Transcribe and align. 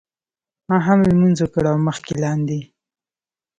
ما 0.67 0.77
هم 0.87 0.99
لمونځ 1.09 1.37
وکړ 1.41 1.63
او 1.71 1.77
مخکې 1.87 2.13
لاندې. 2.23 2.59